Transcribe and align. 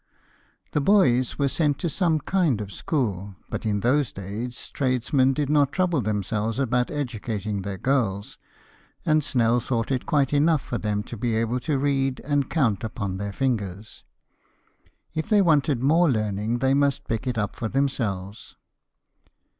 The 0.71 0.81
boys 0.81 1.37
were 1.37 1.47
sent 1.47 1.77
to 1.77 1.87
some 1.87 2.21
kind 2.21 2.59
of 2.59 2.71
school, 2.71 3.35
but 3.51 3.67
in 3.67 3.81
those 3.81 4.11
days 4.11 4.71
tradesmen 4.73 5.33
did 5.33 5.47
not 5.47 5.71
trouble 5.71 6.01
themselves 6.01 6.57
about 6.57 6.89
educating 6.89 7.61
their 7.61 7.77
girls, 7.77 8.35
and 9.05 9.23
Snell 9.23 9.59
thought 9.59 9.91
it 9.91 10.07
quite 10.07 10.33
enough 10.33 10.63
for 10.63 10.79
them 10.79 11.03
to 11.03 11.15
be 11.15 11.35
able 11.35 11.59
to 11.59 11.77
read 11.77 12.19
and 12.21 12.41
to 12.41 12.47
count 12.49 12.83
upon 12.83 13.17
their 13.17 13.31
fingers. 13.31 14.03
If 15.13 15.29
they 15.29 15.39
wanted 15.43 15.83
more 15.83 16.09
learning 16.09 16.57
they 16.57 16.73
must 16.73 17.07
pick 17.07 17.27
it 17.27 17.37
up 17.37 17.55
for 17.55 17.67
themselves. 17.69 18.55